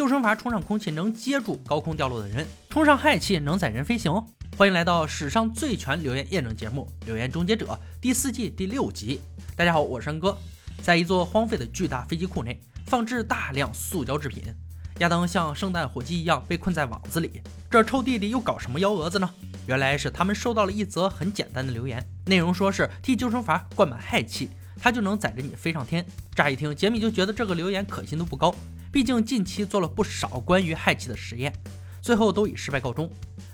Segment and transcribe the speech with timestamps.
[0.00, 4.10] 救生筏冲上空气能接住高空掉落的人，冲上氦气能载人飞行。
[4.56, 7.66] 欢迎来到史上最全留言验证节目《留言终结者》
[8.00, 9.20] 第四季第六集。
[9.54, 10.34] 大家好，我是山哥。
[10.80, 14.42] 在一座荒废的巨大飞机库内，放置大量塑胶制品。
[15.00, 19.28] 亚当像圣诞火鸡一样被困在网子里，这臭弟弟又搞什么幺蛾子呢？
[19.66, 24.48] 原来是他们收到了一则很简单的留言，内容说是替救生筏灌满氦气，
[24.80, 26.06] 它就能载着你飞上天。
[26.34, 28.54] 乍一听，杰米就觉得这个留言可信度不高。
[28.92, 31.52] 毕竟近期做了不少关于氦气的实验，
[32.02, 33.08] 最后都以失败告终。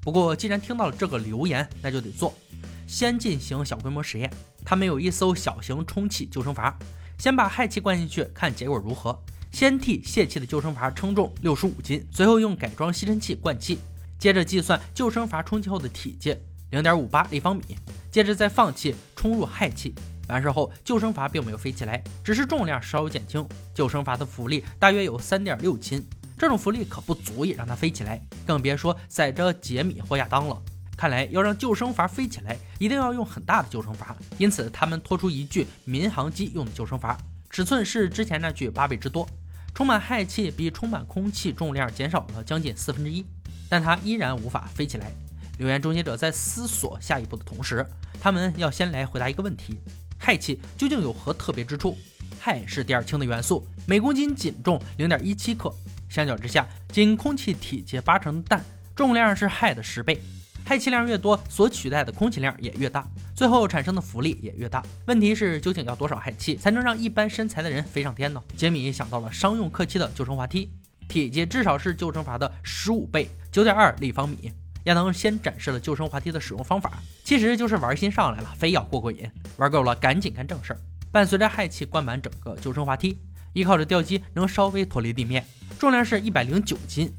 [0.00, 2.34] 不过既然听到了这个留言，那就得做，
[2.86, 4.30] 先进行小规模实验。
[4.64, 6.74] 他们有一艘小型充气救生筏，
[7.18, 9.16] 先把氦气灌进去，看结果如何。
[9.52, 13.78] 先替泄气的救生筏称重六十五斤，随后用改装吸尘器灌气，
[14.18, 16.36] 接着计算救生筏充气后的体积
[16.70, 17.62] 零点五八立方米，
[18.10, 19.94] 接着再放气充入氦气。
[20.30, 23.46] 完事后，救生筏并没有飞起来，只是重量稍有减轻。
[23.74, 26.06] 救生筏的浮力大约有三点六斤，
[26.38, 30.60] 这种浮力可不足以让它飞起来，更别说载着杰米或亚当了。
[30.96, 34.14] 看来要让救生筏飞起来，一定要用很大的救生筏。
[34.36, 37.16] 因此，他们拖出一具民航机用的救生筏，
[37.48, 39.26] 尺寸是之前那具八倍之多，
[39.74, 43.24] 充满氦气比充满空气重量减少了将近四分之一，
[43.68, 45.10] 但它依然无法飞起来。
[45.56, 47.86] 留言终结者在思索下一步的同时，
[48.20, 49.78] 他们要先来回答一个问题。
[50.20, 51.96] 氦气究竟有何特别之处？
[52.42, 55.72] 氦是第二轻的元素，每公斤仅重零点一七克。
[56.08, 60.20] 相较之下，仅空气体积八成的氮重量是氦的十倍。
[60.64, 64.84] 氦气量越多，所取代的空气量也越大，最后产生的浮力也越大。
[65.06, 68.42] 问题是，究竟要多少氦气才能让一般身材的人飞上天呢？
[68.56, 70.70] 杰米想到了商用客机的救生滑梯，
[71.08, 74.52] 体积至少是救生筏的十五倍，九点二立方米。
[74.84, 79.30] 亚当先展示了救生滑梯的使用方法，其实就是玩心上来了，非要过过瘾。
[79.56, 80.80] 玩够了，赶紧干正事儿。
[81.12, 83.18] 伴随着氦气灌满整个救生滑梯，
[83.52, 85.44] 依靠着吊机能稍微脱离地面，
[85.78, 87.12] 重量是一百零九斤，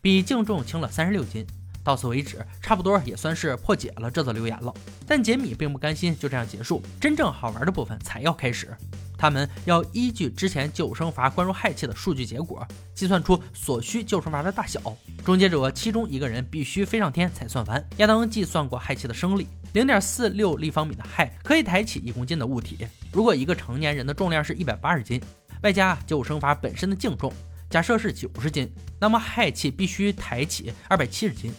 [0.00, 1.46] 比净重轻了三十六斤。
[1.82, 4.72] 到此为止，差不多也算是破解了这则留言了。
[5.06, 8.76] 但杰米并不甘心就这样结束，真正好玩的部分才要开始。
[9.18, 14.80] 他们要依据之前救生筏灌入氦气的数据结果，计算出所需救生筏的大小。
[15.24, 17.84] 终结者其中一个人必须飞上天才算完。
[17.96, 22.86] 亚当计算过氦气的升力，零点四六立方米的氦可以抬起一公斤的物体。
[23.12, 25.20] 如果一个成年人的重量是一百八十斤，
[25.62, 27.32] 外加救生筏本身的净重，
[27.68, 31.52] 假设是九十斤，那么氦气必须抬起二百七十斤，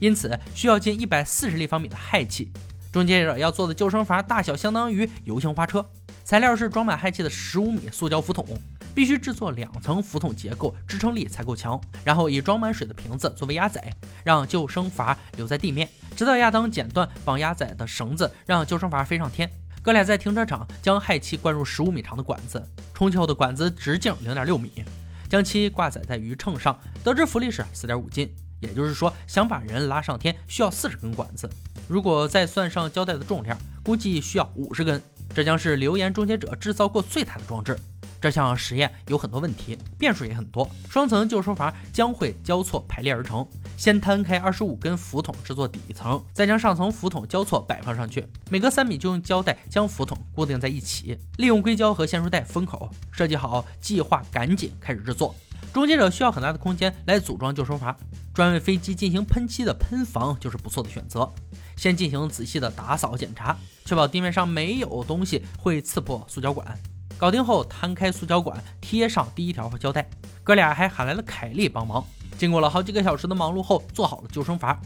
[0.00, 2.50] 因此需要近一百四十立方米的氦气。
[2.90, 5.86] 终结者要做的救生筏大小相当于游行花车。
[6.24, 8.46] 材料是装满氦气的十五米塑胶浮筒，
[8.94, 11.80] 必须制作两层浮筒结构，支撑力才够强。
[12.04, 13.92] 然后以装满水的瓶子作为压载，
[14.24, 19.50] 让救生筏留在地面，直到亚当剪断绑压载的绳子，让救生筏飞上天。
[19.82, 24.84] 哥俩在停车场将氦气灌入十五米长的管子，充气后的管子直径零点六米，
[25.28, 28.32] 将其挂载在鱼秤上，得知浮力是四点五斤。
[28.60, 31.50] 也就是说，想把人拉上天需要四十根管子，
[31.88, 35.02] 如果再算上胶带的重量，估计需要五十根。
[35.34, 37.78] 这将是流言终结者制造过最大的装置。
[38.20, 40.70] 这项实验有很多问题，变数也很多。
[40.88, 43.44] 双层救生筏将会交错排列而成，
[43.76, 52.88] 先摊开二十五根浮筒制作底层，再将上层浮筒交错摆放上去，每隔三米就用胶带将浮筒固定在一起，利用硅胶和线束带封口。
[53.10, 55.34] 设计好计划，赶紧开始制作。
[55.72, 57.94] 终结者需要很大的空间来组装救生筏，
[58.34, 61.30] 专为飞机进行喷漆的喷房就是不错的选择。
[61.76, 63.56] 先进行仔细的打扫检查，
[63.86, 66.78] 确保地面上没有东西会刺破塑胶管。
[67.16, 70.06] 搞定后，摊开塑胶管，贴上第一条胶带。
[70.44, 72.04] 哥俩还喊来了凯莉帮忙。
[72.36, 74.76] 经过了好几个小时的忙碌后，做好了救生筏，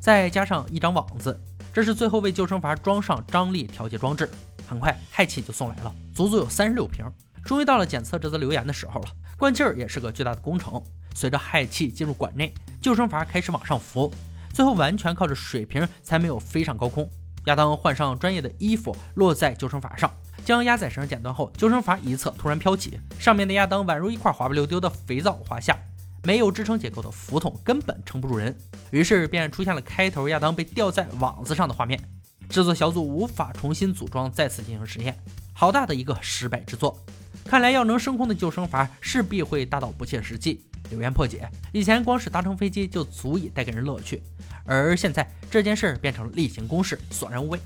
[0.00, 1.38] 再加上一张网子，
[1.72, 4.28] 这是最后为救生筏装上张力调节装置。
[4.66, 7.04] 很快，氦气就送来了，足足有三十六瓶。
[7.44, 9.08] 终于到了检测这则留言的时候了。
[9.36, 10.82] 灌气儿也是个巨大的工程。
[11.14, 14.10] 随着氦气进入管内，救生筏开始往上浮，
[14.54, 17.08] 最后完全靠着水平才没有飞上高空。
[17.46, 20.10] 亚当换上专业的衣服，落在救生筏上，
[20.44, 25.76] 将压载绳剪断后，救生筏一侧突然飘起，上面的亚当宛如一块滑不溜丢的肥皂滑下，
[26.22, 28.56] 没有支撑结构的浮筒根本撑不住人，
[28.90, 32.00] 于是便出现了开头亚当被吊在网子上的画面。
[32.48, 35.18] 制作小组无法重新组装，再次进行实验，
[35.52, 36.98] 好大的一个失败之作。
[37.44, 40.64] 看来要能升空的救生筏势必会大到不切实际。
[40.90, 44.22] 留言破解：以前光是搭乘飞机就足以带给人乐趣，
[44.64, 47.58] 而现在这件事变成了例行公事，索然无味，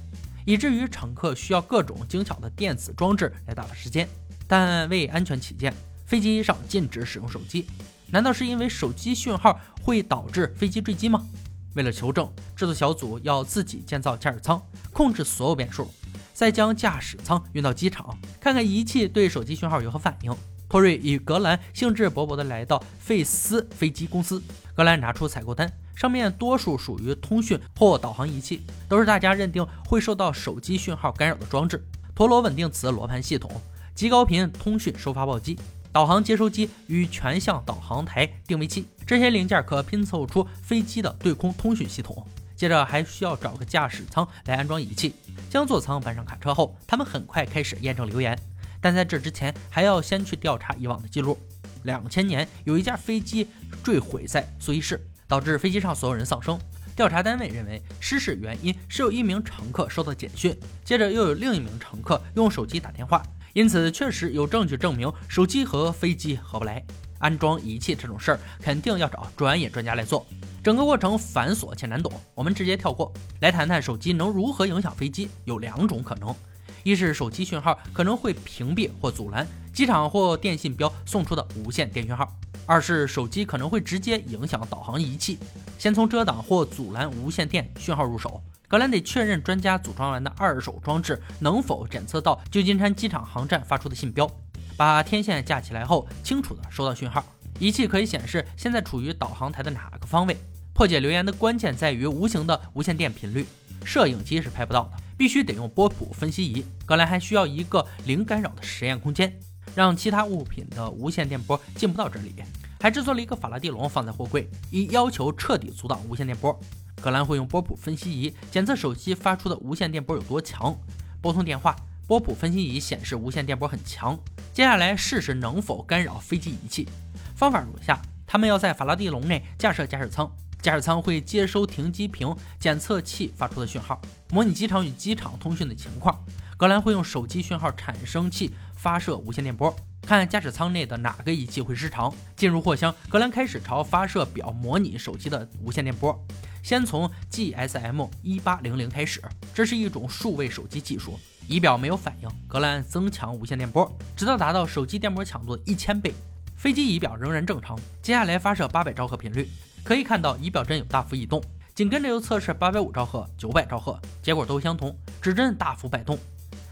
[0.45, 4.09] 以至于乘客需要各种精巧的电子装置来打发时间。
[4.47, 5.75] 但为安全起见，
[6.05, 7.67] 飞机上禁止使用手机。
[8.09, 11.27] 难道是因为手机讯号会导致飞机坠机吗？
[11.75, 14.63] 为了求证，制作小组要自己建造驾驶舱，
[14.93, 15.91] 控制所有变数。
[16.37, 20.37] 再将驾驶舱运到机场，看看仪器对手机讯号有何反应。
[20.69, 24.43] 托瑞与格兰兴致勃勃地来到费斯飞机公司。
[24.75, 31.83] 格兰拿出采购单，上面多数属于通讯或导航仪器，都是大家认定会受到手机讯号干扰的装置：
[32.15, 33.51] 陀螺稳定磁罗盘系统、
[33.95, 35.59] 极高频通讯收发报机、
[35.91, 38.87] 导航接收机与全向导航台定位器。
[39.07, 42.27] 这些零件可拼凑出飞机的对空通讯系统。
[42.55, 45.15] 接着还需要找个驾驶舱来安装仪器。
[45.57, 48.39] 将座舱搬上卡车后，他们很快开始验证留言。
[48.79, 51.39] 但在这之前，还要先去调查以往的记录。
[51.85, 53.49] 两千年，有一架飞机
[53.83, 56.61] 坠毁在苏伊士，导致飞机上所有人丧生。
[56.95, 60.55] 调查单位认为，失事原因是有一名乘客收到简讯，
[60.85, 63.23] 接着又有另一名乘客用手机打电话，
[63.55, 66.85] 因此确实有证据证明手机和飞机合不来。
[67.19, 70.27] 安装仪器这种事儿，肯定要找专业专家来做，
[70.63, 72.13] 整个过程繁琐且难懂。
[72.35, 75.29] 我们直接跳过来谈谈手机能如何影响飞机。
[75.45, 76.35] 有两种可能。
[76.83, 82.25] 一是手机讯号可能会屏蔽或阻拦机场或电信标送出的无线电讯号；
[82.65, 85.37] 二是手机可能会直接影响导航仪器。
[85.79, 88.41] 先从遮挡或阻拦无线电讯号入手。
[88.69, 94.29] 格兰得确认专家组装完的二手装置能否检测到旧金山机场航站发出的信标。
[94.77, 97.25] 把天线架起来后，清楚地收到讯号，
[97.59, 100.37] 仪器可以显示现在处于导航台的哪个方位。
[100.75, 103.47] 破解留言的关键在于无形的无线电频率，
[103.85, 104.93] 摄影机是拍不到的。
[105.17, 106.63] 必须得用波谱分析仪。
[106.85, 109.35] 格兰还需要一个零干扰的实验空间，
[109.75, 112.35] 让其他物品的无线电波进不到这里。
[112.79, 116.61] 还制作了一个法拉第笼放在货柜，以要求彻底阻挡无线电波。
[117.01, 120.77] 格兰会用波谱分析仪检测手机发出的无线电波有多强。
[121.23, 121.75] 拨通电话，
[122.07, 124.19] 波谱分析仪显示无线电波很强。
[124.57, 126.89] 接下来试试能否干扰飞机仪器。
[127.35, 130.35] 方法如下：他们要在法拉第笼内架设驾驶舱。
[130.63, 134.01] 驾驶舱会接收停机坪检测器发出的讯号，
[134.31, 136.25] 模拟机场与机场通讯的情况。
[136.57, 142.11] 格兰会用手机讯号产生器发射无线电波，看驾驶舱内的哪个仪器会失常。
[142.35, 146.19] 进入货箱，格兰开始朝发射表模拟手机的无线电波。
[146.63, 149.23] 先从 GSM 一八零零开始，
[149.53, 151.21] 这是一种数位手机技术。
[151.49, 156.13] 仪表没有反应，格兰增强无线电波，直到达到手机电波强度的一千倍。
[156.57, 157.79] 飞机仪表仍然正常。
[158.03, 159.49] 接下来发射八百兆赫频率。
[159.85, 161.41] 可以看到仪表针有大幅移动，
[161.73, 166.19] 紧跟着又测试八百五兆赫、九百兆赫，结果都相同，指针大幅摆动。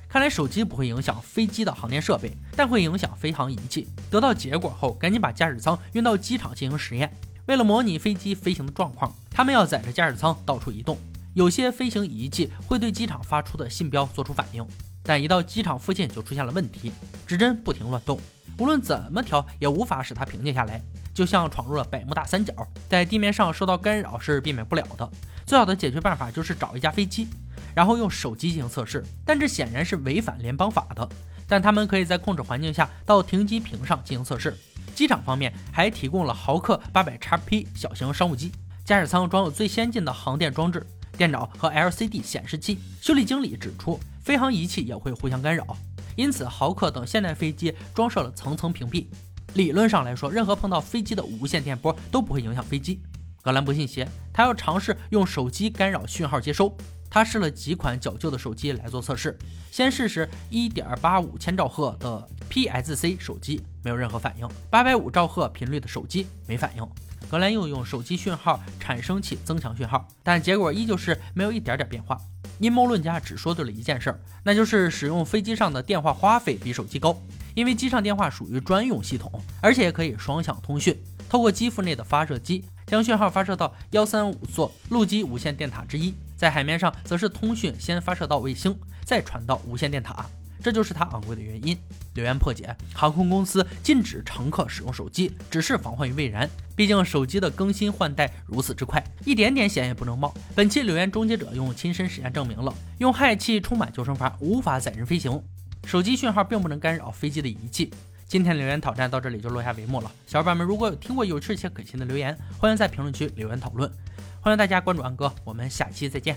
[0.09, 3.89] 看来手机不会影响飞机的航天设备，但会影响飞行仪器。
[4.11, 7.13] 得到结果后，赶紧把驾驶舱运到机场进行实验。
[7.47, 10.99] 为了模拟飞机飞行的状况，他们要载着驾驶舱到处移动。
[11.35, 14.65] 有些飞行仪器会对机场发出的信标做出反应，
[15.03, 16.93] 但一到机场附近就出现了问题，
[17.27, 18.21] 指针不停乱动，
[18.57, 20.81] 无论怎么调也无法使它平静下来。
[21.13, 22.53] 就像闯入了百慕大三角，
[22.89, 25.09] 在地面上受到干扰是避免不了的。
[25.45, 27.27] 最好的解决办法就是找一架飞机，
[27.75, 29.05] 然后用手机进行测试。
[29.25, 31.09] 但这显然是违反联邦法的。
[31.49, 34.57] 但他们可以在控制环境下到停机坪上进行测试。
[34.95, 38.51] 机场方面还提供了豪客八百叉 P 小型商务机，
[38.85, 40.85] 驾驶舱装有最先进的航电装置、
[41.17, 42.79] 电脑和 LCD 显示器。
[43.01, 45.77] 修理经理指出，飞行仪器也会互相干扰，
[46.17, 49.07] 因此豪客等现代飞机装设了层层屏蔽。
[49.55, 53.01] 理论上来说，任何碰到飞机的无线电波都不会影响飞机。
[53.43, 56.75] 格兰不信邪，他要尝试用手机干扰讯号接收。
[57.11, 59.39] 他试了几款较旧的手机来做测试，
[59.71, 66.83] 先试试1.85千兆赫的 PSC 手机，没有任何反应；850兆赫频率的手机没反应。
[67.31, 72.19] 格兰又用手机讯号产生器增强讯号，但结果依旧是没有一点点变化。
[72.61, 77.21] 阴谋论家只说对了一件事，那就是使用飞机上的电话花费比手机高。
[77.55, 80.97] 因为机上电话属于专用系统，而且也可以双向通讯，
[81.29, 90.27] 透过机腹内的发射机将讯号发射到幺三五座陆基无线电塔之一，在海面上则是通讯先发射到卫星，再传到无线电塔，
[90.65, 91.79] 这就是它昂贵的原因。
[92.15, 96.49] 留言破解：航空公司禁止乘客使用手机，只是防患于未然。
[96.75, 100.33] 毕竟手机的更新换代如此之快，一点点险也不能冒。
[100.55, 105.43] 本期留言终结者用亲身实验证明了，用氦气充满救生筏无法载人飞行。
[105.85, 107.93] 手机讯号并不能干扰飞机的仪器。
[108.27, 110.11] 今天留言挑战到这里就落下帷幕了。
[110.27, 113.93] 小伙伴们如果有听过有趣且可信的留言，欢迎在评论区留言讨论。
[114.41, 116.33] 欢迎大家关注安哥，我们下期再见。